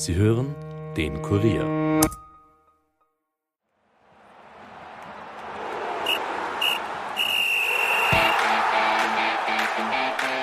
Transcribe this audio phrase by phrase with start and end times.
[0.00, 0.54] Sie hören
[0.96, 2.00] den Kurier.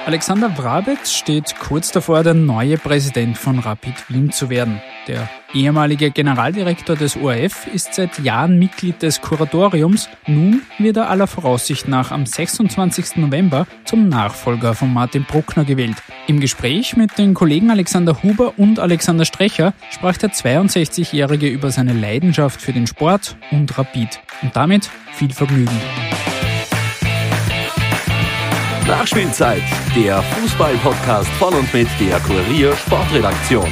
[0.06, 4.80] Alexander Wrabetz steht kurz davor, der neue Präsident von Rapid Wien zu werden.
[5.08, 10.10] Der ehemalige Generaldirektor des ORF ist seit Jahren Mitglied des Kuratoriums.
[10.28, 13.16] Nun wird er aller Voraussicht nach am 26.
[13.16, 15.96] November zum Nachfolger von Martin Bruckner gewählt.
[16.28, 21.94] Im Gespräch mit den Kollegen Alexander Huber und Alexander Strecher sprach der 62-Jährige über seine
[21.94, 24.20] Leidenschaft für den Sport und Rapid.
[24.42, 25.80] Und damit viel Vergnügen.
[28.86, 29.64] Nachspielzeit,
[29.96, 33.70] der Fußball-Podcast von und mit der Kurier Sportredaktion.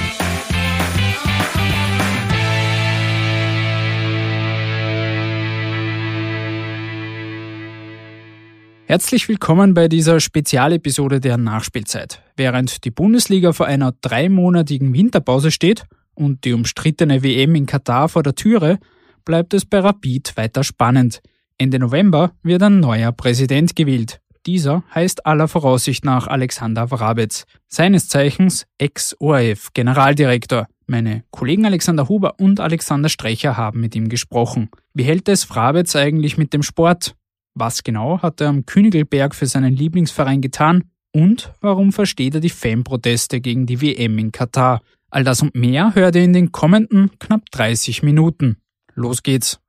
[8.88, 12.22] Herzlich willkommen bei dieser Spezialepisode der Nachspielzeit.
[12.38, 18.22] Während die Bundesliga vor einer dreimonatigen Winterpause steht und die umstrittene WM in Katar vor
[18.22, 18.78] der Türe,
[19.26, 21.24] bleibt es bei Rapid weiter spannend.
[21.58, 24.22] Ende November wird ein neuer Präsident gewählt.
[24.46, 30.68] Dieser heißt aller Voraussicht nach Alexander Wrabetz, seines Zeichens Ex-ORF-Generaldirektor.
[30.86, 34.70] Meine Kollegen Alexander Huber und Alexander Strecher haben mit ihm gesprochen.
[34.94, 37.16] Wie hält es Wrabetz eigentlich mit dem Sport?
[37.58, 40.84] Was genau hat er am Königelberg für seinen Lieblingsverein getan?
[41.14, 44.82] Und warum versteht er die Fanproteste gegen die WM in Katar?
[45.10, 48.58] All das und mehr hört ihr in den kommenden knapp 30 Minuten.
[48.94, 49.62] Los geht's!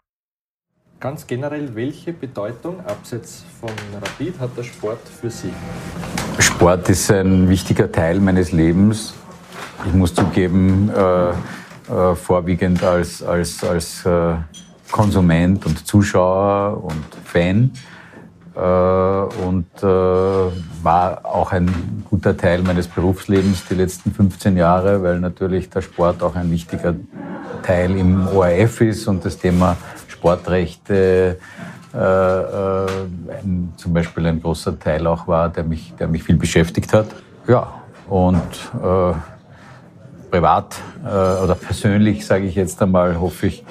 [0.99, 5.53] Ganz generell, welche Bedeutung abseits von Rapid hat der Sport für Sie?
[6.41, 9.15] Sport ist ein wichtiger Teil meines Lebens.
[9.87, 14.39] Ich muss zugeben, äh, äh, vorwiegend als, als, als äh,
[14.91, 17.71] Konsument und Zuschauer und Fan.
[18.55, 19.87] Äh, und äh,
[20.83, 26.23] war auch ein guter Teil meines Berufslebens die letzten 15 Jahre, weil natürlich der Sport
[26.23, 26.95] auch ein wichtiger
[27.63, 29.77] Teil im ORF ist und das Thema
[30.09, 31.39] Sportrechte
[31.93, 32.87] äh, äh,
[33.43, 37.07] ein, zum Beispiel ein großer Teil auch war, der mich, der mich viel beschäftigt hat.
[37.47, 37.75] Ja,
[38.09, 38.43] und
[38.83, 39.13] äh,
[40.31, 43.65] privat äh, oder persönlich, sage ich jetzt einmal, hoffe ich,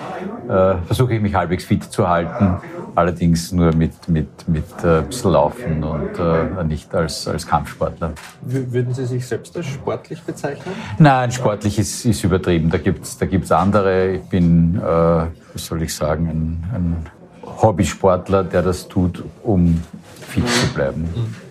[0.49, 2.57] äh, versuche ich mich halbwegs fit zu halten,
[2.95, 8.13] allerdings nur mit, mit, mit äh, ein bisschen Laufen und äh, nicht als, als Kampfsportler.
[8.41, 10.73] Würden Sie sich selbst als sportlich bezeichnen?
[10.97, 12.69] Nein, sportlich ist, ist übertrieben.
[12.69, 14.13] Da gibt es da gibt's andere.
[14.13, 17.05] Ich bin, äh, wie soll ich sagen, ein, ein
[17.61, 19.81] Hobbysportler, der das tut, um
[20.21, 21.01] fit zu bleiben.
[21.01, 21.44] Mhm.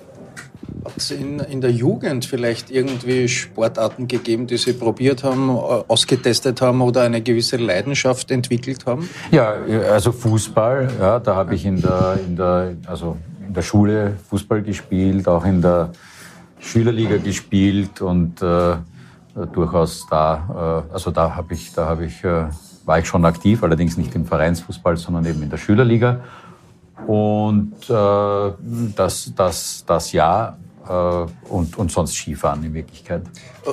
[0.85, 6.61] Hat es in, in der Jugend vielleicht irgendwie Sportarten gegeben, die Sie probiert haben, ausgetestet
[6.61, 9.09] haben oder eine gewisse Leidenschaft entwickelt haben?
[9.31, 9.55] Ja,
[9.91, 13.17] also Fußball, ja, da habe ich in der, in, der, also
[13.47, 15.91] in der Schule Fußball gespielt, auch in der
[16.65, 18.77] Schülerliga gespielt und äh,
[19.53, 22.47] durchaus da, äh, also da habe ich, da habe ich, äh,
[22.85, 26.21] war ich schon aktiv, allerdings nicht im Vereinsfußball, sondern eben in der Schülerliga.
[27.07, 28.53] Und äh,
[28.97, 33.23] das, das, das Jahr äh, und, und sonst Skifahren in Wirklichkeit.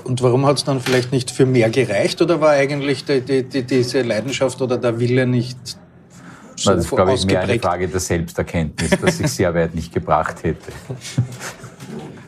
[0.03, 3.43] Und warum hat es dann vielleicht nicht für mehr gereicht oder war eigentlich die, die,
[3.43, 5.57] die, diese Leidenschaft oder der Wille nicht
[6.55, 9.93] so Das ist, glaube ich, mehr eine Frage der Selbsterkenntnis, dass ich sehr weit nicht
[9.93, 10.71] gebracht hätte.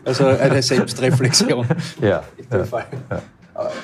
[0.05, 1.67] Also eine Selbstreflexion.
[2.01, 2.23] ja.
[2.51, 3.21] ja, ja.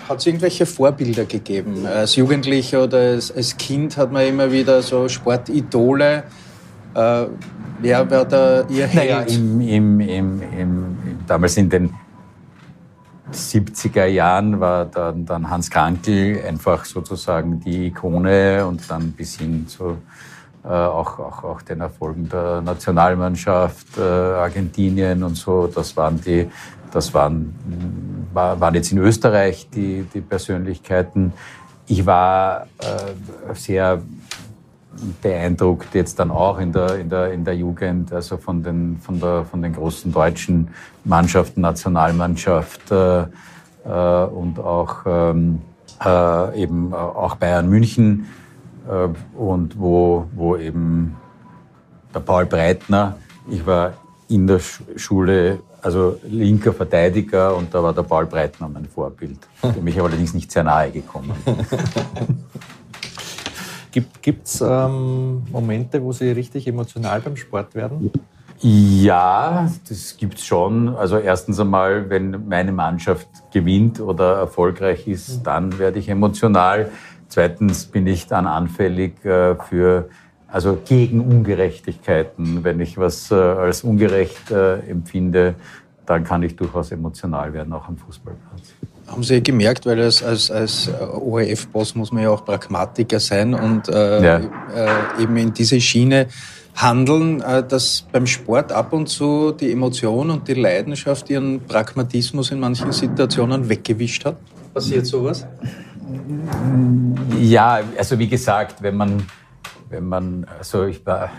[0.10, 1.86] Hat es irgendwelche Vorbilder gegeben?
[1.86, 6.24] Als Jugendlicher oder als, als Kind hat man immer wieder so Sportidole.
[6.94, 7.28] Äh,
[7.82, 9.10] Wer war da Ihr Held?
[9.10, 11.94] Naja, im, im, im, damals in den
[13.32, 19.68] 70er Jahren war dann, dann Hans Krankel einfach sozusagen die Ikone und dann bis hin
[19.68, 19.98] zu
[20.64, 25.68] äh, auch, auch, auch den Erfolgen der Nationalmannschaft, äh, Argentinien und so.
[25.68, 26.50] Das waren die,
[26.92, 27.56] das waren,
[28.34, 31.32] war, waren jetzt in Österreich die, die Persönlichkeiten.
[31.88, 34.02] Ich war äh, sehr
[35.22, 39.20] beeindruckt jetzt dann auch in der, in der, in der Jugend, also von den, von,
[39.20, 40.70] der, von den großen deutschen
[41.04, 43.28] Mannschaften, Nationalmannschaft äh, äh,
[43.86, 45.62] und auch ähm,
[46.04, 48.26] äh, eben auch Bayern München
[48.88, 51.16] äh, und wo, wo eben
[52.14, 53.16] der Paul Breitner,
[53.50, 53.94] ich war
[54.28, 54.60] in der
[54.96, 59.40] Schule also linker Verteidiger und da war der Paul Breitner mein Vorbild,
[59.76, 61.32] dem ich allerdings nicht sehr nahe gekommen
[63.92, 68.12] Gibt es ähm, Momente, wo Sie richtig emotional beim Sport werden?
[68.62, 70.90] Ja, das gibt es schon.
[70.90, 75.44] Also erstens einmal, wenn meine Mannschaft gewinnt oder erfolgreich ist, mhm.
[75.44, 76.92] dann werde ich emotional.
[77.30, 80.10] Zweitens bin ich dann anfällig äh, für
[80.52, 82.64] also gegen Ungerechtigkeiten.
[82.64, 85.56] Wenn ich was äh, als ungerecht äh, empfinde,
[86.06, 88.74] dann kann ich durchaus emotional werden, auch am Fußballplatz.
[89.10, 93.90] Haben Sie gemerkt, weil als, als, als ORF-Boss muss man ja auch Pragmatiker sein und
[93.90, 94.38] äh, ja.
[94.38, 96.28] äh, eben in diese Schiene
[96.76, 102.52] handeln, äh, dass beim Sport ab und zu die Emotion und die Leidenschaft ihren Pragmatismus
[102.52, 104.38] in manchen Situationen weggewischt hat?
[104.74, 105.46] Passiert sowas?
[107.40, 109.24] Ja, also wie gesagt, wenn man,
[109.90, 111.30] wenn man, also ich war,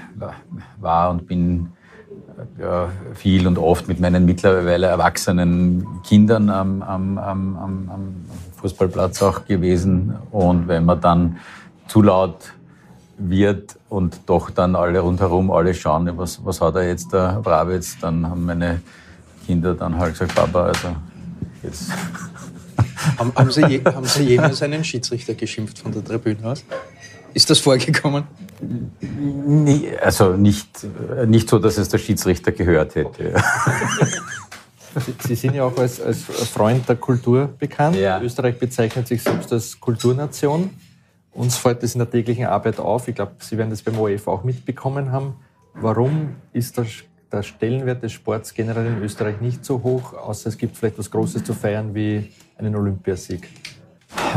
[0.78, 1.72] war und bin
[3.14, 8.14] viel und oft mit meinen mittlerweile erwachsenen Kindern am, am, am, am
[8.60, 10.14] Fußballplatz auch gewesen.
[10.30, 11.38] Und wenn man dann
[11.88, 12.52] zu laut
[13.18, 17.98] wird und doch dann alle rundherum alle schauen, was, was hat er jetzt, der Bravitz,
[18.00, 18.80] dann haben meine
[19.46, 20.88] Kinder dann halt gesagt, Papa, also
[21.62, 21.90] jetzt.
[23.18, 26.64] Haben, haben, Sie, je, haben Sie jemals einen Schiedsrichter geschimpft von der Tribüne aus?
[27.34, 28.24] Ist das vorgekommen?
[30.02, 30.86] Also nicht,
[31.26, 33.34] nicht so, dass es der Schiedsrichter gehört hätte.
[35.26, 37.96] Sie sind ja auch als, als Freund der Kultur bekannt.
[37.96, 38.20] Ja.
[38.20, 40.70] Österreich bezeichnet sich selbst als Kulturnation.
[41.32, 43.06] Uns fällt das in der täglichen Arbeit auf.
[43.06, 45.34] Ich glaube, Sie werden das beim ORF auch mitbekommen haben.
[45.74, 46.86] Warum ist der,
[47.30, 51.10] der Stellenwert des Sports generell in Österreich nicht so hoch, außer es gibt vielleicht was
[51.10, 53.48] Großes zu feiern wie einen Olympiasieg?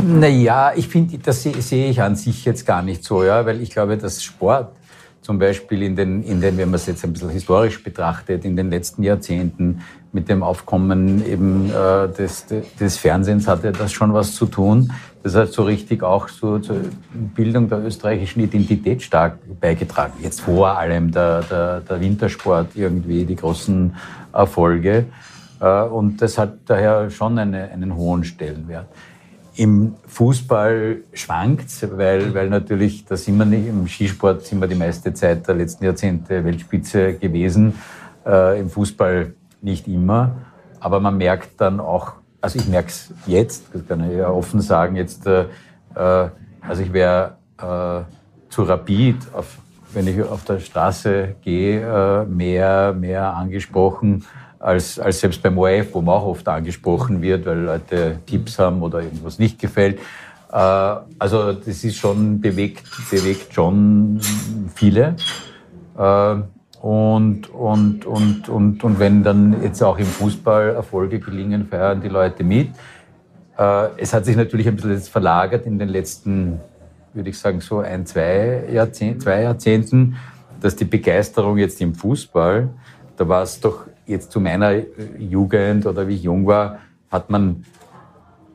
[0.02, 3.70] Naja, ich finde, das sehe ich an sich jetzt gar nicht so, ja, weil ich
[3.70, 4.72] glaube, dass Sport
[5.24, 8.56] zum Beispiel in den, in den, wenn man es jetzt ein bisschen historisch betrachtet, in
[8.56, 9.80] den letzten Jahrzehnten
[10.12, 12.46] mit dem Aufkommen eben äh, des,
[12.78, 14.92] des Fernsehens hatte das schon was zu tun.
[15.22, 16.76] Das hat so richtig auch so zur
[17.34, 20.12] Bildung der österreichischen Identität stark beigetragen.
[20.22, 23.96] Jetzt vor allem der, der, der Wintersport irgendwie, die großen
[24.30, 25.06] Erfolge.
[25.58, 28.88] Äh, und das hat daher schon eine, einen hohen Stellenwert.
[29.56, 34.74] Im Fußball schwankt weil, weil natürlich, da sind wir nicht, im Skisport sind wir die
[34.74, 37.74] meiste Zeit der letzten Jahrzehnte Weltspitze gewesen,
[38.26, 40.32] äh, im Fußball nicht immer.
[40.80, 44.60] Aber man merkt dann auch, also ich merke es jetzt, das kann ich ja offen
[44.60, 45.44] sagen, jetzt, äh,
[45.94, 46.28] äh,
[46.60, 49.58] also ich wäre äh, zu rapid, auf,
[49.92, 54.24] wenn ich auf der Straße gehe, äh, mehr, mehr angesprochen
[54.64, 58.82] als, als selbst beim ORF, wo man auch oft angesprochen wird, weil Leute Tipps haben
[58.82, 59.98] oder irgendwas nicht gefällt.
[60.50, 64.20] Äh, also das ist schon bewegt, bewegt schon
[64.74, 65.16] viele.
[65.98, 66.36] Äh,
[66.80, 72.08] und, und, und, und, und wenn dann jetzt auch im Fußball Erfolge gelingen, feiern die
[72.08, 72.70] Leute mit.
[73.58, 76.60] Äh, es hat sich natürlich ein bisschen jetzt verlagert in den letzten,
[77.12, 80.16] würde ich sagen, so ein, zwei, Jahrzehnt, zwei Jahrzehnten,
[80.60, 82.70] dass die Begeisterung jetzt im Fußball,
[83.16, 84.72] da war es doch jetzt zu meiner
[85.18, 86.78] Jugend oder wie ich jung war,
[87.10, 87.64] hat man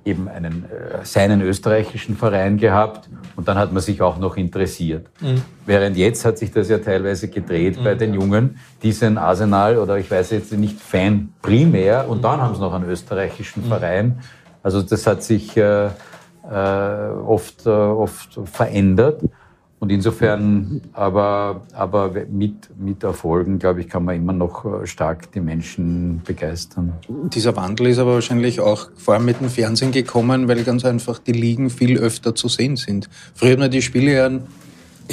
[0.05, 5.07] eben einen, äh, seinen österreichischen Verein gehabt und dann hat man sich auch noch interessiert.
[5.19, 5.41] Mhm.
[5.65, 7.83] Während jetzt hat sich das ja teilweise gedreht mhm.
[7.83, 12.41] bei den Jungen, die sind Arsenal oder ich weiß jetzt nicht Fan primär und dann
[12.41, 13.67] haben sie noch einen österreichischen mhm.
[13.67, 14.19] Verein.
[14.63, 15.89] Also das hat sich äh, äh
[17.25, 19.21] oft, äh, oft verändert.
[19.79, 25.31] Und insofern, aber, aber mit, mit Erfolgen, glaube ich, kann man immer noch äh, stark
[25.31, 26.93] die Menschen begeistern.
[27.07, 31.19] Dieser Wandel ist aber wahrscheinlich auch vor allem mit dem Fernsehen gekommen, weil ganz einfach
[31.19, 33.09] die Ligen viel öfter zu sehen sind.
[33.33, 34.29] Früher hat man die Spiele ja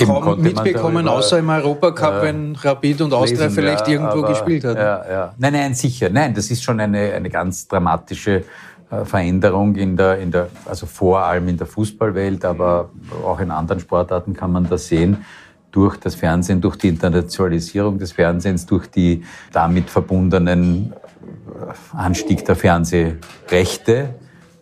[0.05, 4.65] kaum mitbekommen, außer im Europacup, äh, wenn Rapid und Austria vielleicht ja, irgendwo aber, gespielt
[4.65, 4.77] hat.
[4.77, 5.35] Ja, ja.
[5.39, 6.11] Nein, nein, sicher.
[6.11, 8.43] Nein, das ist schon eine, eine ganz dramatische
[8.89, 12.91] Veränderung in der, in der, also vor allem in der Fußballwelt, aber
[13.25, 15.25] auch in anderen Sportarten kann man das sehen.
[15.73, 22.55] Durch das Fernsehen, durch die Internationalisierung des Fernsehens, durch die damit verbundenen äh, Anstieg der
[22.55, 24.15] Fernsehrechte,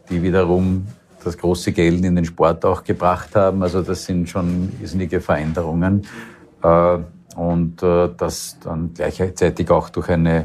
[0.08, 0.86] die wiederum
[1.22, 3.62] das große Geld in den Sport auch gebracht haben.
[3.62, 6.06] Also das sind schon irrsinnige Veränderungen.
[6.62, 6.98] Äh,
[7.36, 10.44] und das dann gleichzeitig auch durch eine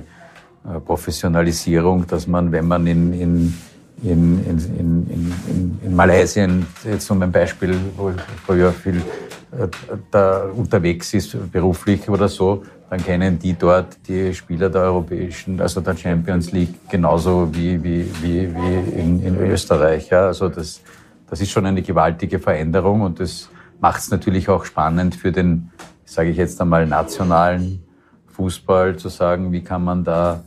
[0.86, 3.54] Professionalisierung, dass man, wenn man in, in
[4.04, 5.08] in, in, in,
[5.48, 6.48] in, in Malaysia,
[6.84, 9.68] jetzt um ein Beispiel, wo ich früher viel äh,
[10.12, 15.82] da unterwegs ist, beruflich oder so, dann kennen die dort die Spieler der europäischen, also
[15.82, 20.10] der Champions League genauso wie, wie, wie, wie in, in Österreich.
[20.10, 20.28] Ja.
[20.28, 20.82] Also das,
[21.30, 25.72] das ist schon eine gewaltige Veränderung und das macht es natürlich auch spannend für den,
[26.06, 27.84] sage ich jetzt einmal, nationalen
[28.28, 30.44] Fußball zu sagen, wie kann man da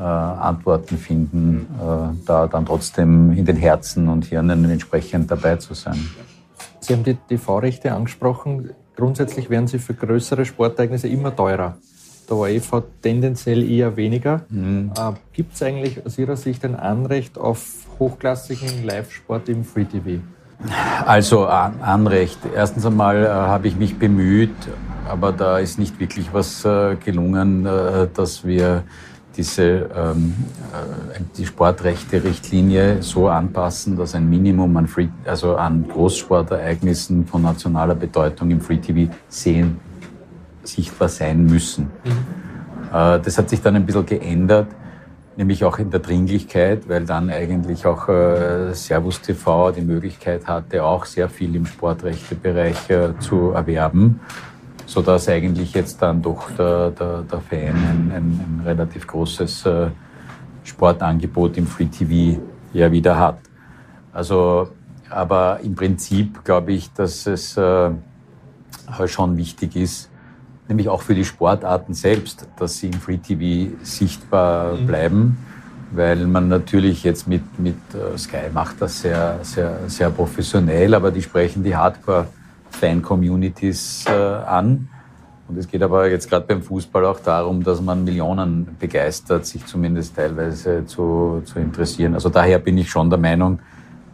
[0.00, 5.74] äh, Antworten finden, äh, da dann trotzdem in den Herzen und Hirnen entsprechend dabei zu
[5.74, 6.08] sein.
[6.80, 8.70] Sie haben die TV-Rechte angesprochen.
[8.96, 11.76] Grundsätzlich werden sie für größere Sportereignisse immer teurer.
[12.28, 14.42] Der ORF hat tendenziell eher weniger.
[14.48, 14.92] Mhm.
[14.96, 17.62] Äh, Gibt es eigentlich aus Ihrer Sicht ein Anrecht auf
[17.98, 20.22] hochklassigen Live-Sport im Free TV?
[21.06, 22.38] Also Anrecht.
[22.54, 24.54] Erstens einmal äh, habe ich mich bemüht,
[25.08, 28.84] aber da ist nicht wirklich was äh, gelungen, äh, dass wir
[29.40, 30.34] diese ähm,
[30.74, 37.94] äh, die Sportrechte-Richtlinie so anpassen, dass ein Minimum an, Free, also an Großsportereignissen von nationaler
[37.94, 39.80] Bedeutung im Free TV sehen,
[40.62, 41.84] sichtbar sein müssen.
[42.04, 42.10] Mhm.
[42.92, 44.68] Äh, das hat sich dann ein bisschen geändert,
[45.38, 50.84] nämlich auch in der Dringlichkeit, weil dann eigentlich auch äh, Servus TV die Möglichkeit hatte,
[50.84, 54.20] auch sehr viel im Sportrechtebereich äh, zu erwerben
[54.90, 59.64] so dass eigentlich jetzt dann doch der, der, der Fan ein, ein, ein relativ großes
[59.66, 59.86] äh,
[60.64, 62.40] Sportangebot im Free TV
[62.72, 63.38] ja wieder hat.
[64.12, 64.66] Also,
[65.08, 67.90] aber im Prinzip glaube ich, dass es äh,
[69.06, 70.10] schon wichtig ist,
[70.68, 74.86] nämlich auch für die Sportarten selbst, dass sie im Free TV sichtbar mhm.
[74.88, 75.38] bleiben,
[75.92, 81.12] weil man natürlich jetzt mit, mit uh, Sky macht das sehr, sehr, sehr professionell, aber
[81.12, 82.26] die sprechen die Hardcore-
[82.70, 84.88] Fan-Communities äh, an.
[85.48, 89.66] Und es geht aber jetzt gerade beim Fußball auch darum, dass man Millionen begeistert, sich
[89.66, 92.14] zumindest teilweise zu, zu interessieren.
[92.14, 93.58] Also daher bin ich schon der Meinung,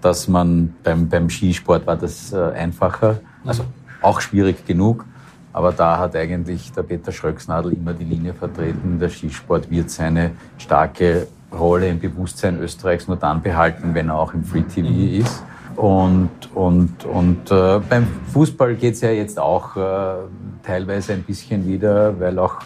[0.00, 3.20] dass man beim, beim Skisport war das äh, einfacher.
[3.44, 3.64] Also
[4.00, 5.04] auch schwierig genug.
[5.52, 8.98] Aber da hat eigentlich der Peter Schröcksnadel immer die Linie vertreten.
[8.98, 14.34] Der Skisport wird seine starke Rolle im Bewusstsein Österreichs nur dann behalten, wenn er auch
[14.34, 14.88] im Free TV
[15.22, 15.42] ist.
[15.76, 20.24] Und, und, und äh, beim Fußball geht es ja jetzt auch äh,
[20.62, 22.56] teilweise ein bisschen wieder, weil auch,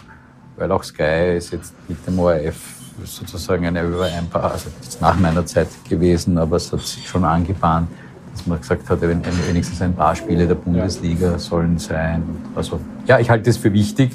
[0.55, 2.55] weil auch Sky ist jetzt mit dem ORF
[3.03, 7.07] sozusagen eine über ein paar, also ist nach meiner Zeit gewesen, aber es hat sich
[7.07, 7.89] schon angebahnt,
[8.31, 12.23] dass man gesagt hat, wenigstens ein paar Spiele der Bundesliga sollen sein.
[12.55, 14.13] Also ja, ich halte es für wichtig,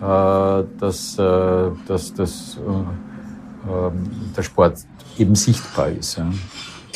[0.00, 4.78] äh, dass, äh, dass, dass äh, ähm, der Sport
[5.18, 6.16] eben sichtbar ist.
[6.16, 6.30] Ja.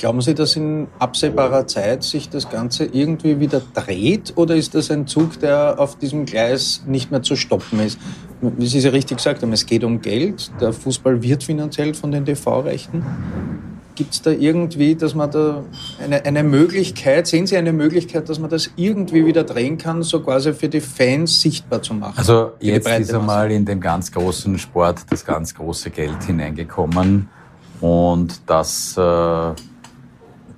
[0.03, 4.91] Glauben Sie, dass in absehbarer Zeit sich das Ganze irgendwie wieder dreht oder ist das
[4.91, 8.01] ein Zug, der auf diesem Gleis nicht mehr zu stoppen ist?
[8.41, 10.51] Wie Sie es ja richtig gesagt haben, es geht um Geld.
[10.61, 13.07] Der Fußball wird finanziell von den TV-Rechten.
[13.95, 15.63] Gibt es da irgendwie, dass man da
[16.03, 20.21] eine, eine Möglichkeit, sehen Sie eine Möglichkeit, dass man das irgendwie wieder drehen kann, so
[20.21, 22.15] quasi für die Fans sichtbar zu machen?
[22.17, 27.29] Also jetzt ist einmal in den ganz großen Sport das ganz große Geld hineingekommen
[27.81, 29.53] und das äh,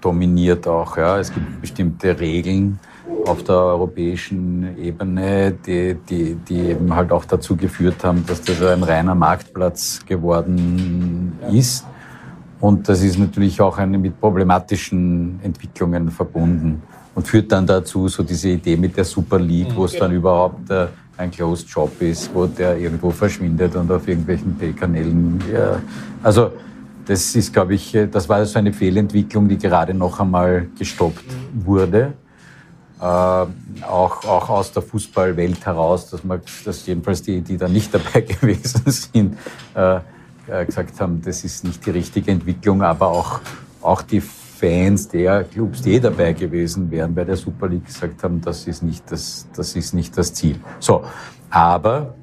[0.04, 0.96] dominiert auch.
[0.96, 1.18] Ja.
[1.18, 2.78] Es gibt bestimmte Regeln
[3.26, 8.62] auf der europäischen Ebene, die, die, die eben halt auch dazu geführt haben, dass das
[8.62, 11.87] ein reiner Marktplatz geworden ist.
[12.61, 16.82] Und das ist natürlich auch eine mit problematischen Entwicklungen verbunden
[17.14, 20.20] und führt dann dazu, so diese Idee mit der Super League, wo es dann genau.
[20.20, 25.42] überhaupt äh, ein Closed Job ist, wo der irgendwo verschwindet und auf irgendwelchen Pay-Kanälen.
[25.52, 25.80] Ja.
[26.23, 26.52] Also
[27.06, 31.25] das ist, glaube ich, äh, das war so eine Fehlentwicklung, die gerade noch einmal gestoppt
[31.54, 32.14] wurde.
[33.00, 37.92] Äh, auch, auch aus der Fußballwelt heraus, dass man, dass jedenfalls die, die da nicht
[37.94, 39.38] dabei gewesen sind,
[39.75, 40.00] äh,
[40.46, 43.40] äh, gesagt haben, das ist nicht die richtige Entwicklung, aber auch,
[43.82, 48.40] auch die Fans der Clubs, die dabei gewesen wären bei der Super League, gesagt haben,
[48.40, 50.58] das ist nicht das, das ist nicht das Ziel.
[50.78, 51.04] So,
[51.50, 52.14] aber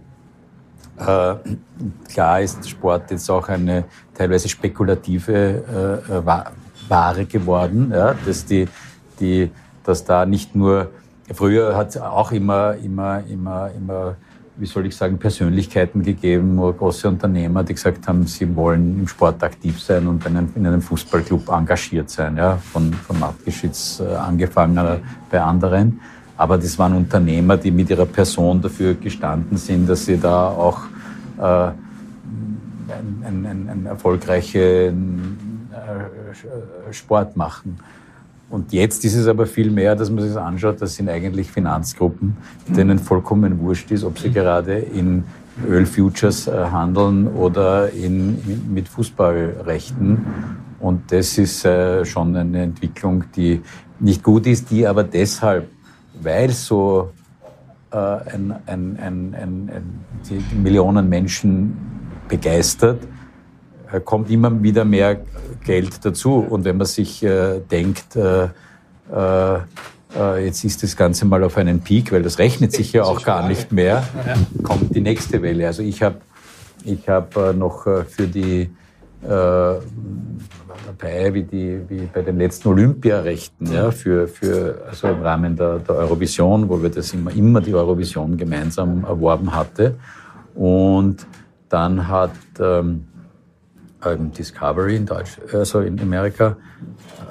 [2.08, 6.43] klar ist Sport jetzt auch eine teilweise spekulative äh, äh
[6.89, 8.67] Ware geworden, ja, dass die,
[9.20, 9.50] die,
[9.84, 10.91] dass da nicht nur
[11.34, 14.15] früher hat es auch immer, immer, immer, immer,
[14.58, 19.41] wie soll ich sagen, Persönlichkeiten gegeben große Unternehmer, die gesagt haben, sie wollen im Sport
[19.43, 24.13] aktiv sein und in einem, in einem Fußballclub engagiert sein, ja, von, von Matgeschitz äh,
[24.13, 26.01] angefangen bei anderen.
[26.41, 30.79] Aber das waren Unternehmer, die mit ihrer Person dafür gestanden sind, dass sie da auch
[31.38, 37.77] äh, einen, einen, einen erfolgreichen äh, Sport machen.
[38.50, 41.51] Und jetzt ist es aber viel mehr, dass man sich das anschaut, das sind eigentlich
[41.51, 42.36] Finanzgruppen,
[42.67, 45.24] denen vollkommen wurscht ist, ob sie gerade in
[45.69, 50.25] Ölfutures äh, handeln oder in, mit Fußballrechten.
[50.79, 53.62] Und das ist äh, schon eine Entwicklung, die
[54.00, 55.69] nicht gut ist, die aber deshalb
[56.24, 57.12] weil so
[57.92, 61.75] äh, ein, ein, ein, die Millionen Menschen
[62.28, 63.01] begeistert,
[63.92, 65.22] äh, kommt immer wieder mehr
[65.63, 66.36] Geld dazu.
[66.36, 68.46] Und wenn man sich äh, denkt, äh,
[69.13, 69.60] äh,
[70.16, 73.24] äh, jetzt ist das Ganze mal auf einen Peak, weil das rechnet sich ja auch
[73.24, 74.04] gar nicht mehr,
[74.63, 75.68] kommt die nächste Welle.
[75.68, 76.18] Also ich habe
[76.84, 78.70] ich hab noch für die
[79.22, 79.82] dabei
[81.34, 85.96] wie, die, wie bei den letzten Olympiarechten, ja, für, für, also im Rahmen der, der
[85.96, 89.96] Eurovision, wo wir das immer, immer die Eurovision gemeinsam erworben hatte.
[90.56, 91.25] Und
[91.70, 93.06] dann hat ähm,
[94.38, 96.58] Discovery in Deutsch, also in Amerika,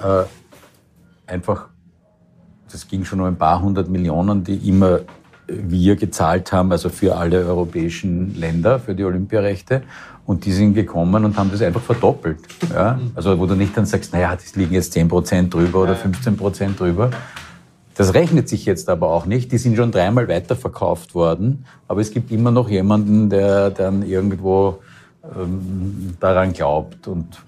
[0.02, 1.68] äh, einfach,
[2.70, 5.00] das ging schon um ein paar hundert Millionen, die immer
[5.52, 9.82] wir gezahlt haben, also für alle europäischen Länder, für die Olympiarechte.
[10.30, 12.38] Und die sind gekommen und haben das einfach verdoppelt.
[12.72, 13.00] Ja?
[13.16, 16.36] Also wo du nicht dann sagst, naja, das liegen jetzt 10 Prozent drüber oder 15
[16.36, 17.10] Prozent drüber.
[17.96, 19.50] Das rechnet sich jetzt aber auch nicht.
[19.50, 21.64] Die sind schon dreimal weiterverkauft worden.
[21.88, 24.78] Aber es gibt immer noch jemanden, der dann irgendwo
[25.24, 27.08] ähm, daran glaubt.
[27.08, 27.42] Und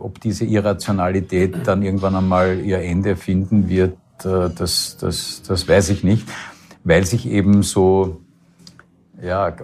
[0.00, 3.92] ob diese Irrationalität dann irgendwann einmal ihr Ende finden wird,
[4.24, 6.26] äh, das, das, das weiß ich nicht.
[6.82, 8.22] Weil sich eben so,
[9.22, 9.54] ja,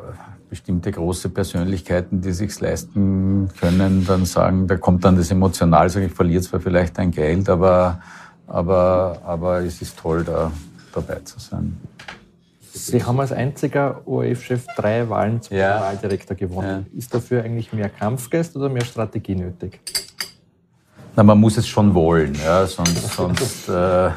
[0.51, 6.07] bestimmte große Persönlichkeiten, die sich's leisten können, dann sagen, da kommt dann das emotional, sagen,
[6.07, 8.01] ich verliere zwar vielleicht ein Geld, aber,
[8.47, 10.51] aber, aber es ist toll, da
[10.93, 11.79] dabei zu sein.
[12.73, 15.75] Sie haben als einziger ORF-Chef drei Wahlen zum ja.
[15.75, 16.87] Generaldirektor gewonnen.
[16.93, 16.99] Ja.
[16.99, 19.81] Ist dafür eigentlich mehr Kampfgeist oder mehr Strategie nötig?
[21.17, 24.11] Na, man muss es schon wollen, ja, sonst, sonst äh, äh,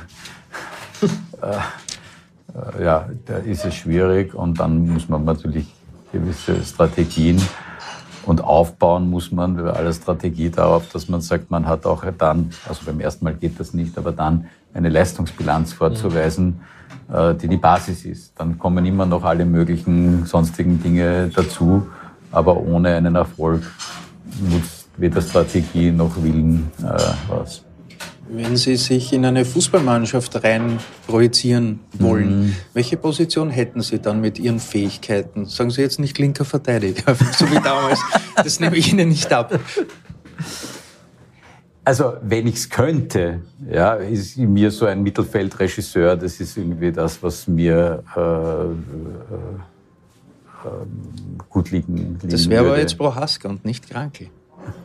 [1.42, 5.74] äh, ja, da ist es schwierig und dann muss man natürlich
[6.14, 7.42] gewisse Strategien
[8.26, 12.52] und aufbauen muss man bei aller Strategie darauf, dass man sagt, man hat auch dann,
[12.68, 16.62] also beim ersten Mal geht das nicht, aber dann eine Leistungsbilanz vorzuweisen,
[17.10, 17.38] mhm.
[17.40, 18.40] die die Basis ist.
[18.40, 21.88] Dann kommen immer noch alle möglichen sonstigen Dinge dazu,
[22.32, 23.64] aber ohne einen Erfolg
[24.40, 27.64] nutzt weder Strategie noch Willen äh, was.
[28.30, 32.56] Wenn Sie sich in eine Fußballmannschaft rein projizieren wollen, mhm.
[32.74, 35.46] welche Position hätten Sie dann mit Ihren Fähigkeiten?
[35.46, 38.00] Sagen Sie jetzt nicht linker Verteidiger, so wie damals.
[38.36, 39.60] Das nehme ich Ihnen nicht ab.
[41.86, 47.22] Also, wenn ich es könnte, ja, ist mir so ein Mittelfeldregisseur, das ist irgendwie das,
[47.22, 48.24] was mir äh, äh,
[50.64, 50.70] äh,
[51.50, 54.28] gut liegen, liegen Das wäre aber jetzt Prohaska und nicht Krankel.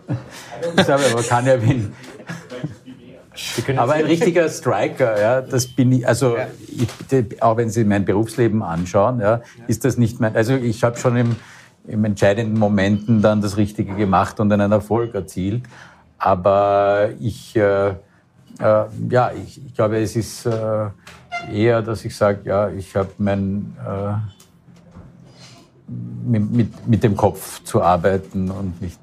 [0.76, 1.92] ich sage, aber kann ja wen.
[3.76, 8.62] Aber ein richtiger Striker, ja, das bin ich, also ich, auch wenn Sie mein Berufsleben
[8.62, 11.36] anschauen, ja, ist das nicht mein, also ich habe schon im,
[11.86, 15.62] im entscheidenden Momenten dann das Richtige gemacht und einen Erfolg erzielt.
[16.18, 17.94] Aber ich, äh, äh,
[18.58, 20.88] ja, ich, ich, glaube, es ist äh,
[21.52, 24.14] eher, dass ich sage, ja, ich habe mein, äh,
[26.26, 28.98] mit, mit, mit dem Kopf zu arbeiten und nicht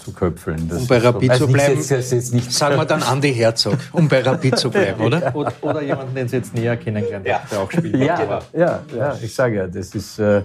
[0.00, 0.68] zu köpfeln.
[0.68, 3.78] Das um bei Rapid zu bleiben, jetzt, jetzt, jetzt nicht sagen wir dann Andy Herzog,
[3.92, 5.34] um bei Rapid zu bleiben, oder?
[5.34, 5.52] oder?
[5.60, 7.42] Oder jemanden, den Sie jetzt näher kennengelernt ja.
[7.50, 7.96] der auch spielt.
[7.96, 10.42] Ja, ja, ja, ich sage ja, das ist, äh,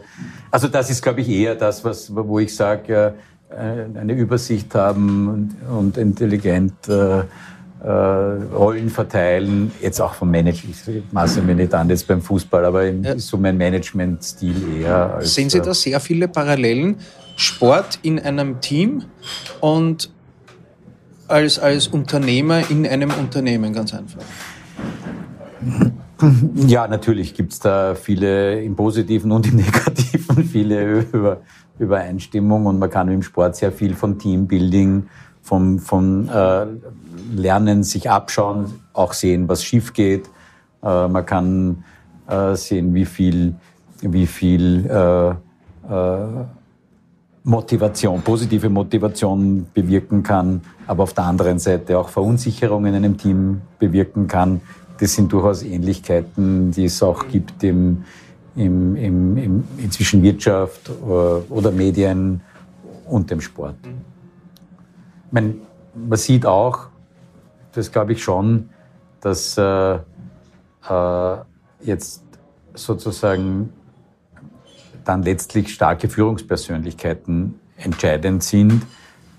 [0.51, 3.13] also das ist, glaube ich, eher das, was, wo ich sage,
[3.49, 7.23] äh, eine Übersicht haben und, und intelligent äh,
[7.85, 12.65] äh, Rollen verteilen, jetzt auch vom Management, ich maße mir nicht an jetzt beim Fußball,
[12.65, 13.17] aber ja.
[13.19, 15.15] so mein Managementstil eher.
[15.15, 16.97] Als, Sehen Sie da sehr viele Parallelen
[17.35, 19.03] Sport in einem Team
[19.61, 20.09] und
[21.27, 24.21] als, als Unternehmer in einem Unternehmen, ganz einfach.
[26.67, 31.41] Ja, natürlich gibt es da viele im Positiven und im Negativen, viele Über,
[31.77, 35.07] Übereinstimmung und man kann im Sport sehr viel von Teambuilding,
[35.41, 36.65] vom, vom äh,
[37.35, 40.29] Lernen, sich abschauen, auch sehen, was schief geht.
[40.81, 41.83] Äh, man kann
[42.27, 43.55] äh, sehen, wie viel,
[44.01, 45.29] wie viel äh,
[45.93, 46.45] äh,
[47.45, 53.61] Motivation, positive Motivation bewirken kann, aber auf der anderen Seite auch Verunsicherung in einem Team
[53.77, 54.61] bewirken kann.
[54.99, 58.03] Das sind durchaus Ähnlichkeiten, die es auch gibt im,
[58.55, 62.41] im, im, im, inzwischen Wirtschaft oder, äh, oder Medien
[63.07, 63.75] und dem Sport.
[65.29, 65.61] Man,
[65.93, 66.87] man sieht auch,
[67.73, 68.69] das glaube ich schon,
[69.21, 69.95] dass äh,
[70.89, 71.37] äh,
[71.83, 72.23] jetzt
[72.73, 73.69] sozusagen
[75.05, 78.83] dann letztlich starke Führungspersönlichkeiten entscheidend sind,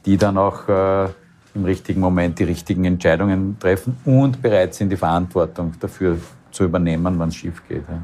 [0.04, 1.08] die dann auch äh,
[1.54, 6.18] im richtigen Moment die richtigen Entscheidungen treffen und bereit sind, die Verantwortung dafür
[6.52, 7.82] zu übernehmen, wenn es schief geht.
[7.88, 8.00] Ja.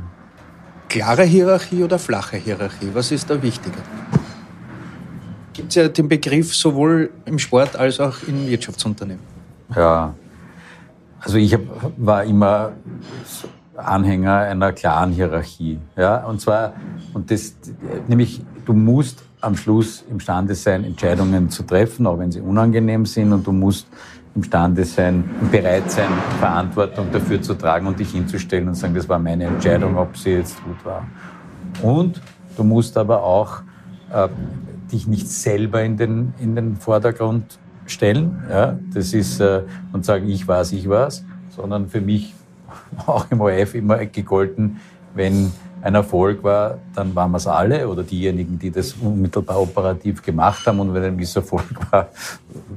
[0.88, 2.90] Klare Hierarchie oder flache Hierarchie?
[2.92, 3.83] Was ist da wichtiger?
[5.53, 9.22] Gibt es ja den Begriff sowohl im Sport als auch in Wirtschaftsunternehmen.
[9.75, 10.14] Ja,
[11.20, 11.61] also ich hab,
[11.96, 12.72] war immer
[13.86, 15.78] Anhänger einer klaren Hierarchie.
[15.96, 16.24] Ja?
[16.24, 16.74] Und zwar,
[17.14, 17.56] und das,
[18.08, 23.32] nämlich, du musst am Schluss imstande sein, Entscheidungen zu treffen, auch wenn sie unangenehm sind,
[23.32, 23.86] und du musst
[24.34, 29.18] imstande sein bereit sein, Verantwortung dafür zu tragen und dich hinzustellen und sagen, das war
[29.18, 31.06] meine Entscheidung, ob sie jetzt gut war.
[31.82, 32.20] Und
[32.56, 33.62] du musst aber auch
[34.12, 34.28] äh,
[34.90, 38.78] dich nicht selber in den, in den Vordergrund stellen, ja?
[38.94, 42.34] das ist, äh, und sagen, ich weiß, ich weiß, sondern für mich
[43.06, 44.80] auch im ORF immer gegolten,
[45.14, 50.22] wenn ein Erfolg war, dann waren wir es alle oder diejenigen, die das unmittelbar operativ
[50.22, 50.78] gemacht haben.
[50.78, 52.08] Und wenn ein Misserfolg war,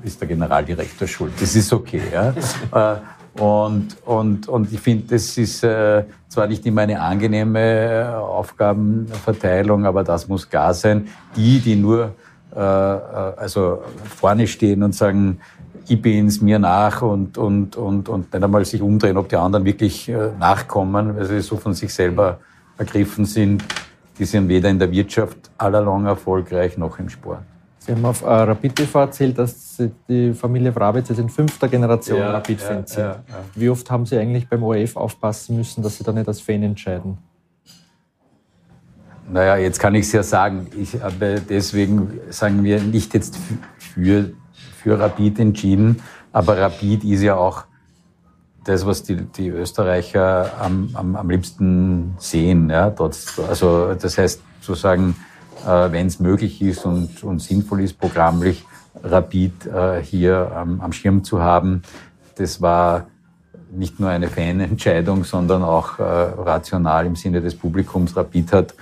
[0.04, 1.34] ist der Generaldirektor schuld.
[1.40, 2.02] Das ist okay.
[2.12, 2.34] Ja?
[2.96, 2.98] Äh,
[3.38, 9.86] Und, und, und ich finde, das ist äh, zwar nicht immer eine angenehme äh, Aufgabenverteilung,
[9.86, 11.10] aber das muss klar sein.
[11.36, 12.14] Die, die nur
[12.56, 15.40] äh, also vorne stehen und sagen,
[15.88, 19.66] ich bin's, mir nach und, und, und, und nicht einmal sich umdrehen, ob die anderen
[19.66, 22.40] wirklich äh, nachkommen, weil sie so von sich selber
[22.78, 23.64] ergriffen sind,
[24.18, 27.42] die sind weder in der Wirtschaft allerlang erfolgreich noch im Sport.
[27.80, 31.68] Sie haben auf äh, Rapid TV erzählt, dass Sie, die Familie Wrabitz jetzt in fünfter
[31.68, 33.24] Generation ja, Rapid-Fans ja, sind.
[33.30, 36.42] Ja, Wie oft haben Sie eigentlich beim ORF aufpassen müssen, dass Sie da nicht als
[36.42, 37.20] Fan entscheiden?
[39.32, 40.68] Naja, jetzt kann ich es ja sagen.
[40.76, 43.38] Ich habe deswegen, sagen wir, nicht jetzt
[43.78, 44.32] für,
[44.86, 47.64] für Rapid entschieden, aber Rapid ist ja auch
[48.66, 52.70] das, was die, die Österreicher am, am, am liebsten sehen.
[52.70, 55.16] Ja, trotz, also das heißt zu sagen,
[55.66, 58.64] äh, wenn es möglich ist und, und sinnvoll ist, programmlich
[59.04, 61.82] Rapid äh, hier ähm, am Schirm zu haben.
[62.36, 63.08] Das war
[63.72, 68.16] nicht nur eine Fanentscheidung, sondern auch äh, rational im Sinne des Publikums.
[68.16, 68.76] Rapid hat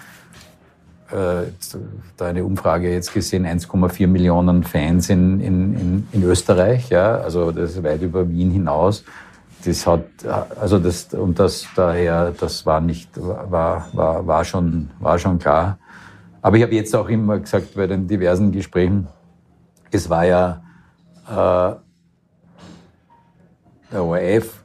[2.17, 7.51] da eine Umfrage jetzt gesehen, 1,4 Millionen Fans in, in, in, in Österreich, ja, also
[7.51, 9.03] das ist weit über Wien hinaus.
[9.65, 10.05] Das hat,
[10.59, 15.77] also das, und das daher, das war nicht, war, war, war schon, war schon klar.
[16.41, 19.07] Aber ich habe jetzt auch immer gesagt bei den diversen Gesprächen,
[19.91, 20.61] es war ja
[21.29, 21.75] äh,
[23.91, 24.62] der ORF,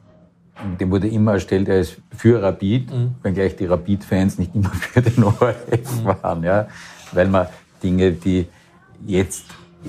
[0.79, 3.15] dem wurde immer erstellt, er ist für Rapid, mhm.
[3.21, 6.05] wenngleich die Rapid-Fans nicht immer für den ORF mhm.
[6.05, 6.67] waren, ja,
[7.11, 7.47] weil man
[7.81, 8.47] Dinge, die
[9.05, 9.45] jetzt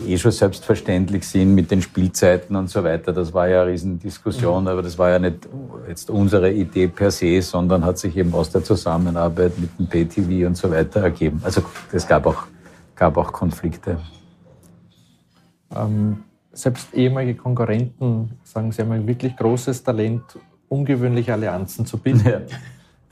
[0.06, 3.12] eh schon selbstverständlich sind mit den Spielzeiten und so weiter.
[3.12, 4.68] Das war ja eine Riesendiskussion, mhm.
[4.68, 5.48] aber das war ja nicht
[5.88, 10.46] jetzt unsere Idee per se, sondern hat sich eben aus der Zusammenarbeit mit dem PTV
[10.46, 11.40] und so weiter ergeben.
[11.44, 12.44] Also es gab auch,
[12.94, 13.98] gab auch Konflikte.
[15.74, 20.22] Ähm, selbst ehemalige Konkurrenten sagen, sie haben ein wirklich großes Talent,
[20.70, 22.26] ungewöhnliche Allianzen zu bilden.
[22.26, 22.40] Ja.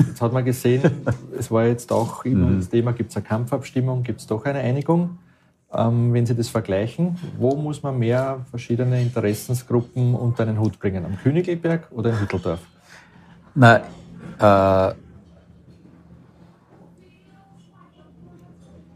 [0.06, 0.82] Jetzt hat man gesehen,
[1.38, 2.60] es war jetzt auch immer mhm.
[2.60, 5.18] das Thema, gibt es eine Kampfabstimmung, gibt es doch eine Einigung?
[5.70, 11.04] Ähm, wenn Sie das vergleichen, wo muss man mehr verschiedene Interessensgruppen unter einen Hut bringen?
[11.04, 12.60] Am Königelberg oder in Hütteldorf?
[13.54, 13.82] Na,
[14.40, 14.94] äh,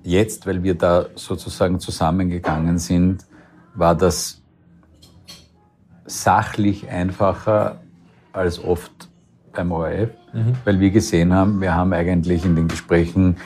[0.05, 3.27] jetzt, weil wir da sozusagen zusammengegangen sind,
[3.75, 4.41] war das
[6.07, 7.82] sachlich einfacher
[8.33, 9.09] als oft
[9.53, 10.55] beim ORF, mhm.
[10.65, 13.37] weil wir gesehen haben, wir haben eigentlich in den Gesprächen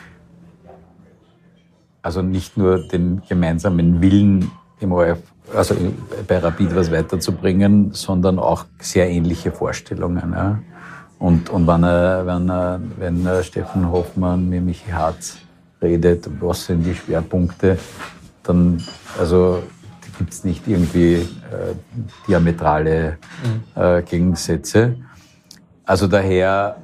[2.02, 5.18] also nicht nur den gemeinsamen Willen im ORF,
[5.52, 5.74] also
[6.28, 10.32] bei Rapid was weiterzubringen, sondern auch sehr ähnliche Vorstellungen.
[10.32, 10.58] Ja.
[11.18, 15.38] Und, und wenn, wenn, wenn Steffen Hoffmann mit Michi Harz
[15.82, 17.76] redet, was sind die Schwerpunkte,
[18.44, 18.80] dann
[19.18, 19.62] also
[20.18, 21.74] gibt es nicht irgendwie äh,
[22.28, 23.18] diametrale
[23.74, 24.96] äh, Gegensätze.
[25.84, 26.76] Also daher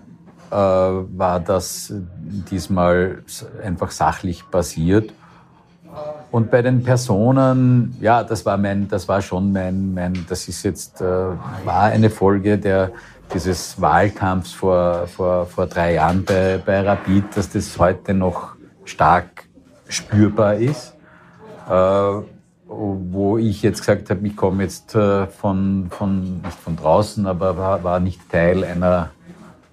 [0.51, 1.93] äh, war das
[2.51, 3.23] diesmal
[3.63, 5.13] einfach sachlich basiert.
[6.31, 10.63] Und bei den Personen, ja, das war mein, das war schon mein, mein, das ist
[10.63, 12.93] jetzt, äh, war eine Folge der,
[13.35, 19.45] dieses Wahlkampfs vor, vor, vor drei Jahren bei, bei Rapid, dass das heute noch stark
[19.89, 20.95] spürbar ist.
[21.69, 22.13] Äh,
[22.75, 27.57] wo ich jetzt gesagt habe, ich komme jetzt äh, von, von, nicht von draußen, aber
[27.57, 29.11] war, war nicht Teil einer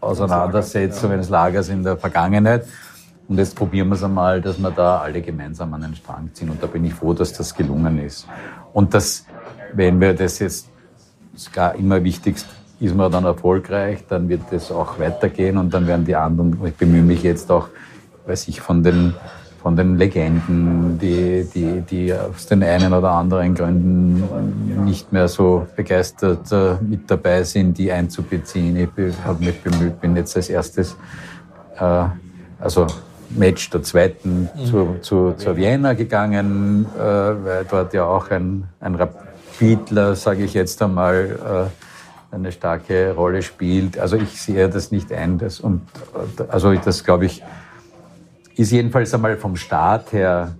[0.01, 2.65] Auseinandersetzung eines Lagers in der Vergangenheit.
[3.27, 6.49] Und jetzt probieren wir es einmal, dass wir da alle gemeinsam an den Strang ziehen.
[6.49, 8.27] Und da bin ich froh, dass das gelungen ist.
[8.73, 9.25] Und das,
[9.73, 10.67] wenn wir das jetzt,
[11.35, 12.47] ist immer wichtigst,
[12.79, 16.75] ist man dann erfolgreich, dann wird das auch weitergehen und dann werden die anderen, ich
[16.75, 17.67] bemühe mich jetzt auch,
[18.25, 19.13] weiß ich, von den,
[19.61, 24.23] von den Legenden, die, die, die aus den einen oder anderen Gründen
[24.85, 28.75] nicht mehr so begeistert äh, mit dabei sind, die einzubeziehen.
[28.77, 28.89] Ich
[29.25, 30.95] habe mich bemüht, bin jetzt als erstes,
[31.77, 32.05] äh,
[32.59, 32.87] also
[33.31, 34.65] Match der zweiten mhm.
[34.65, 40.53] zu, zu, zur Vienna gegangen, äh, weil dort ja auch ein, ein Rapidler, sage ich
[40.53, 43.97] jetzt einmal, äh, eine starke Rolle spielt.
[43.97, 45.37] Also ich sehe das nicht ein.
[45.37, 45.81] Das, und,
[46.47, 47.43] also das, glaube ich,
[48.59, 50.55] ist jedenfalls einmal vom Start her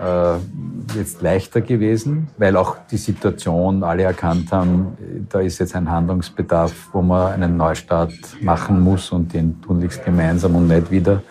[0.00, 4.96] äh, jetzt leichter gewesen, weil auch die Situation alle erkannt haben,
[5.28, 10.56] da ist jetzt ein Handlungsbedarf, wo man einen Neustart machen muss und den tunlichst gemeinsam
[10.56, 11.22] und nicht wieder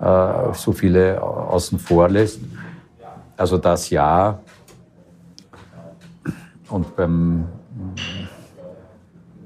[0.00, 2.40] äh, so viele außen vor lässt.
[3.36, 4.40] Also das ja.
[6.68, 7.44] Und beim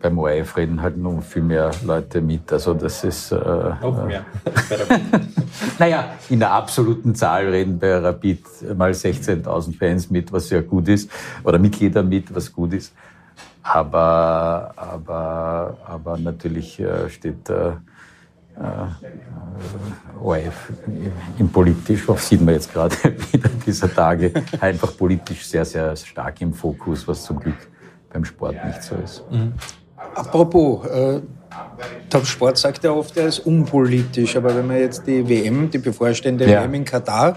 [0.02, 2.52] beim ORF reden halt noch viel mehr Leute mit.
[2.52, 3.32] Also das ist.
[3.32, 4.24] Äh, noch mehr.
[5.78, 10.88] naja, in der absoluten Zahl reden bei Rapid mal 16.000 Fans mit, was sehr gut
[10.88, 11.10] ist,
[11.44, 12.92] oder Mitglieder mit, was gut ist.
[13.62, 17.72] Aber, aber, aber natürlich äh, steht äh,
[20.20, 20.72] ORF
[21.38, 22.96] im politisch, was sieht man jetzt gerade
[23.32, 27.56] wieder dieser Tage, einfach politisch sehr, sehr stark im Fokus, was zum Glück
[28.12, 29.24] beim Sport nicht so ist.
[29.30, 29.54] Mhm.
[30.14, 31.20] Apropos, äh,
[32.12, 35.78] der Sport sagt ja oft, er ist unpolitisch, aber wenn man jetzt die WM, die
[35.78, 36.62] bevorstehende ja.
[36.62, 37.36] WM in Katar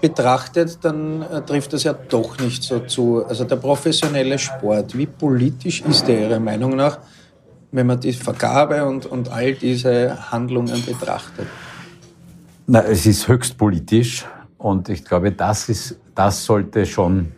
[0.00, 3.24] betrachtet, dann äh, trifft das ja doch nicht so zu.
[3.24, 6.98] Also der professionelle Sport, wie politisch ist der Ihrer Meinung nach,
[7.72, 11.46] wenn man die Vergabe und, und all diese Handlungen betrachtet?
[12.66, 14.24] Na, es ist höchst politisch
[14.58, 17.32] und ich glaube, das, ist, das sollte schon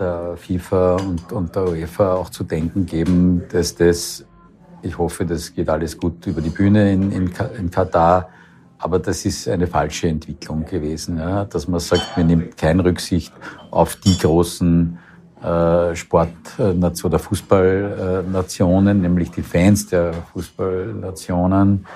[0.00, 4.24] der FIFA und, und der UEFA auch zu denken geben, dass das,
[4.82, 8.30] ich hoffe, das geht alles gut über die Bühne in, in, in Katar,
[8.78, 13.32] aber das ist eine falsche Entwicklung gewesen, ja, dass man sagt, man nimmt keine Rücksicht
[13.70, 14.98] auf die großen
[15.42, 21.86] äh, Sportnationen oder Fußballnationen, nämlich die Fans der Fußballnationen,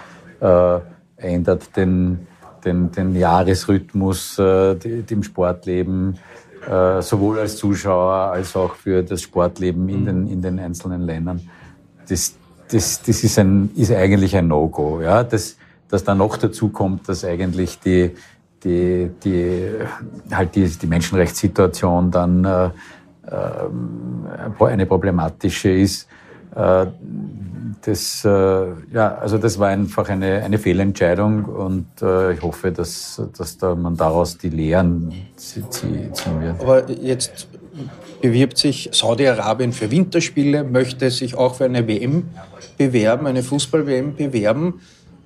[0.40, 0.78] äh,
[1.16, 2.26] ändert den,
[2.64, 4.72] den, den Jahresrhythmus äh,
[5.08, 6.18] im Sportleben
[6.68, 11.40] äh, sowohl als Zuschauer als auch für das Sportleben in den, in den einzelnen Ländern.
[12.08, 12.34] Das,
[12.70, 15.00] das, das ist, ein, ist eigentlich ein No-Go.
[15.00, 15.22] Ja?
[15.24, 15.56] Das,
[15.88, 18.12] dass dann noch dazu kommt, dass eigentlich die,
[18.62, 19.70] die, die,
[20.30, 22.70] halt die, die Menschenrechtssituation dann äh,
[23.26, 26.08] äh, eine problematische ist.
[26.54, 26.86] Äh,
[27.82, 28.28] das, äh,
[28.92, 33.74] ja, also das war einfach eine, eine Fehlentscheidung und äh, ich hoffe, dass, dass da
[33.74, 35.66] man daraus die Lehren ziehen
[36.40, 36.60] wird.
[36.60, 37.48] Aber jetzt
[38.22, 42.28] bewirbt sich Saudi-Arabien für Winterspiele, möchte sich auch für eine WM
[42.78, 44.80] bewerben, eine Fußball-WM bewerben.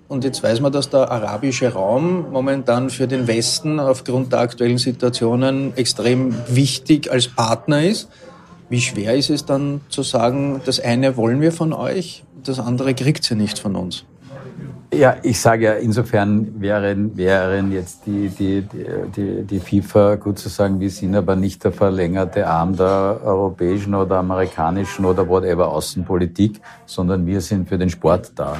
[0.08, 4.78] Und jetzt weiß man, dass der arabische Raum momentan für den Westen aufgrund der aktuellen
[4.78, 8.08] Situationen extrem wichtig als Partner ist.
[8.70, 12.94] Wie schwer ist es dann zu sagen, das eine wollen wir von euch, das andere
[12.94, 14.04] kriegt sie nicht von uns?
[14.92, 18.66] Ja, ich sage ja, insofern wären, wären jetzt die, die,
[19.14, 23.94] die, die FIFA, gut zu sagen, wir sind aber nicht der verlängerte Arm der europäischen
[23.94, 28.56] oder amerikanischen oder whatever Außenpolitik, sondern wir sind für den Sport da.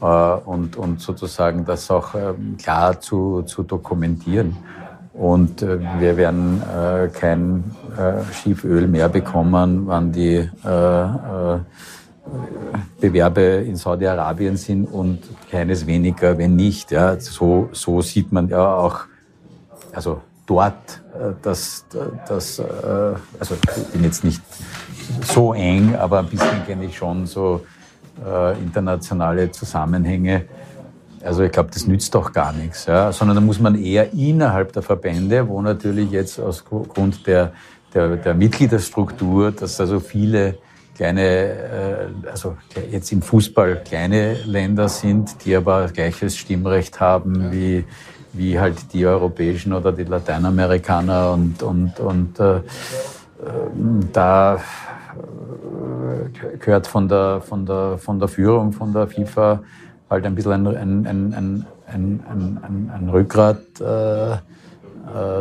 [0.00, 4.56] Äh, und, und sozusagen das auch ähm, klar zu, zu dokumentieren.
[5.14, 7.64] Und äh, wir werden äh, kein
[8.32, 10.50] Schieföl mehr bekommen, wann die
[13.00, 16.90] Bewerbe in Saudi-Arabien sind und keines weniger, wenn nicht.
[16.90, 19.00] Ja, so, so sieht man ja auch,
[19.92, 21.84] also dort, äh, dass,
[22.28, 22.62] dass, äh,
[23.38, 24.42] also ich bin jetzt nicht
[25.22, 27.64] so eng, aber ein bisschen kenne ich schon so
[28.24, 30.44] äh, internationale Zusammenhänge.
[31.24, 34.72] Also ich glaube, das nützt doch gar nichts, ja, sondern da muss man eher innerhalb
[34.72, 37.52] der Verbände, wo natürlich jetzt aus Grund der,
[37.94, 40.58] der, der Mitgliederstruktur, dass also viele
[40.94, 42.56] kleine, äh, also
[42.90, 47.84] jetzt im Fußball kleine Länder sind, die aber gleiches Stimmrecht haben wie,
[48.34, 52.60] wie halt die europäischen oder die Lateinamerikaner und, und, und äh,
[54.12, 54.60] da
[56.60, 59.62] gehört von der, von, der, von der Führung von der FIFA
[60.10, 60.66] halt ein bisschen ein,
[61.06, 64.38] ein, ein, ein, ein, Rückgrat äh, äh,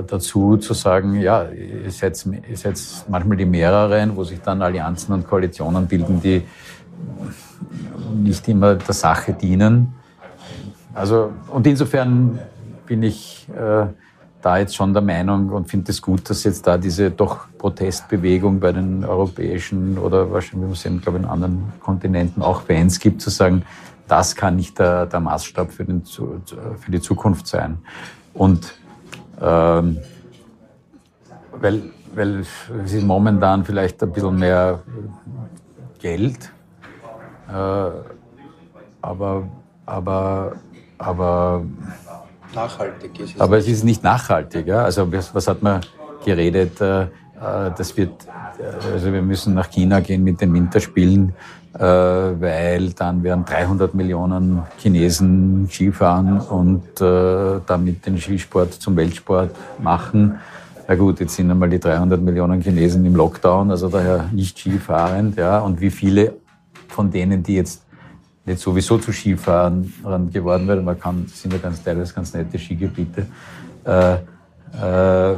[0.07, 5.13] dazu zu sagen, ja, ihr seid, ihr seid manchmal die mehreren, wo sich dann Allianzen
[5.13, 6.43] und Koalitionen bilden, die
[8.15, 9.93] nicht immer der Sache dienen.
[10.93, 12.39] Also, und insofern
[12.85, 13.87] bin ich äh,
[14.41, 18.59] da jetzt schon der Meinung und finde es gut, dass jetzt da diese doch Protestbewegung
[18.59, 23.29] bei den europäischen oder wahrscheinlich, wir glaube ich, in anderen Kontinenten auch Fans gibt, zu
[23.29, 23.63] sagen,
[24.07, 27.77] das kann nicht der, der Maßstab für, den, für die Zukunft sein.
[28.33, 28.73] Und
[29.41, 29.99] ähm,
[31.51, 34.81] weil, weil es ist momentan vielleicht ein bisschen mehr
[35.99, 36.51] Geld,
[37.49, 37.89] äh,
[39.01, 39.47] aber,
[39.85, 40.53] aber,
[40.97, 41.63] aber
[42.53, 43.41] nachhaltig ist es.
[43.41, 44.67] Aber es ist nicht nachhaltig.
[44.67, 44.83] Ja?
[44.83, 45.81] Also was, was hat man
[46.25, 46.79] geredet?
[46.81, 47.07] Äh
[47.43, 48.25] das wird,
[48.59, 51.33] äh, also wir müssen nach China gehen mit den Winterspielen,
[51.73, 59.51] äh, weil dann werden 300 Millionen Chinesen Skifahren und äh, damit den Skisport zum Weltsport
[59.81, 60.39] machen.
[60.87, 65.37] Na gut, jetzt sind einmal die 300 Millionen Chinesen im Lockdown, also daher nicht Skifahrend,
[65.37, 65.59] ja.
[65.59, 66.33] Und wie viele
[66.89, 67.83] von denen, die jetzt
[68.45, 69.93] nicht sowieso zu Skifahren
[70.31, 73.25] geworden wäre, man kann, sind ja ganz teilweise ganz nette Skigebiete,
[73.85, 75.35] äh, äh,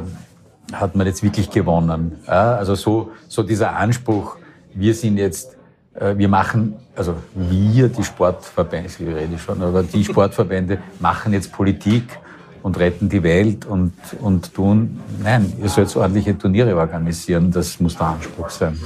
[0.73, 2.13] hat man jetzt wirklich gewonnen.
[2.27, 2.55] Ja?
[2.55, 4.37] Also so, so dieser Anspruch,
[4.73, 5.55] wir sind jetzt
[5.95, 11.51] äh, wir machen, also wir, die Sportverbände, ich rede schon, aber die Sportverbände machen jetzt
[11.51, 12.19] Politik
[12.63, 17.95] und retten die Welt und, und tun, nein, ihr sollt ordentliche Turniere organisieren, das muss
[17.97, 18.77] der Anspruch sein.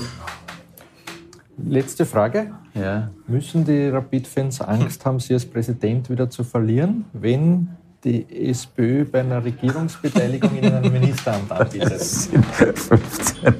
[1.57, 2.51] Letzte Frage.
[2.73, 3.09] Ja.
[3.27, 7.69] Müssen die Rapid-Fans Angst haben, sie als Präsident wieder zu verlieren, wenn
[8.03, 11.91] die SPÖ bei einer Regierungsbeteiligung in einem Ministeramt anbietet?
[11.91, 13.55] Das sind 15.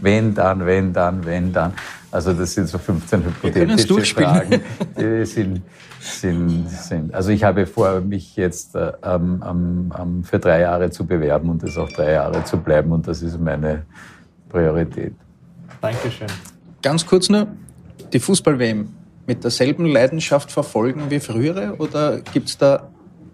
[0.00, 1.72] wenn dann, wenn dann, wenn dann.
[2.10, 4.60] Also das sind so 15 hypothetische Fragen.
[4.98, 5.62] Die sind,
[5.98, 7.14] sind, sind.
[7.14, 11.78] Also ich habe vor, mich jetzt äh, ähm, für drei Jahre zu bewerben und es
[11.78, 13.86] auch drei Jahre zu bleiben und das ist meine
[14.50, 15.14] Priorität.
[15.80, 16.28] Dankeschön.
[16.82, 17.46] Ganz kurz nur,
[18.12, 22.88] die Fußball-WM mit derselben Leidenschaft verfolgen wie frühere oder gibt es da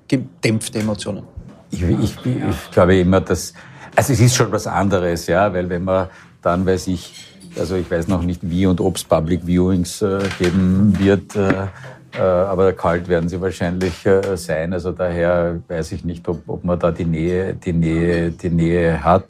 [0.06, 1.24] gedämpfte Emotionen?
[1.70, 3.52] Ich, ich, ich, glaube immer, dass,
[3.94, 6.08] also es ist schon was anderes, ja, weil wenn man
[6.40, 7.26] dann, weiß ich,
[7.58, 11.66] also ich weiß noch nicht, wie und ob es Public Viewings äh, geben wird, äh,
[12.16, 14.72] äh, aber kalt werden sie wahrscheinlich äh, sein.
[14.72, 19.02] Also daher weiß ich nicht, ob, ob man da die Nähe, die Nähe, die Nähe
[19.02, 19.24] hat.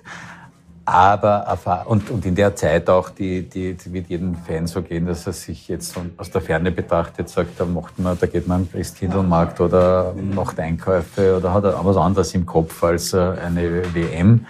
[0.90, 5.04] Aber und, und in der Zeit auch, die, die, die wird jedem Fan so gehen,
[5.04, 8.62] dass er sich jetzt aus der Ferne betrachtet sagt, da macht man, da geht man
[8.62, 14.46] am Christkindlmarkt oder macht Einkäufe oder hat was anderes im Kopf als äh, eine WM.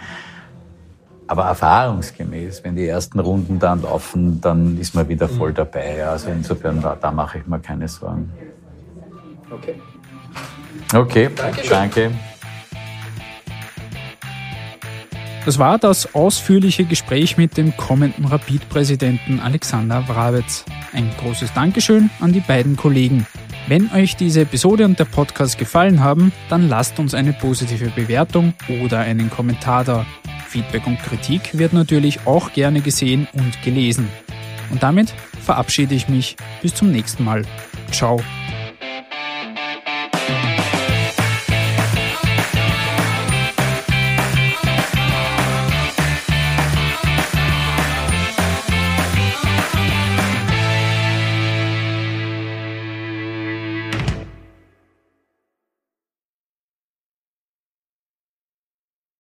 [1.27, 6.07] Aber erfahrungsgemäß, wenn die ersten Runden dann laufen, dann ist man wieder voll dabei.
[6.07, 8.31] Also insofern, da, da mache ich mir keine Sorgen.
[9.51, 9.75] Okay.
[10.93, 11.69] Okay, Dankeschön.
[11.69, 12.11] danke.
[15.49, 20.63] Das war das ausführliche Gespräch mit dem kommenden Rapid-Präsidenten Alexander Wrabetz.
[20.93, 23.25] Ein großes Dankeschön an die beiden Kollegen.
[23.67, 28.53] Wenn euch diese Episode und der Podcast gefallen haben, dann lasst uns eine positive Bewertung
[28.83, 30.05] oder einen Kommentar da.
[30.47, 34.07] Feedback und Kritik wird natürlich auch gerne gesehen und gelesen.
[34.69, 36.37] Und damit verabschiede ich mich.
[36.61, 37.41] Bis zum nächsten Mal.
[37.89, 38.21] Ciao.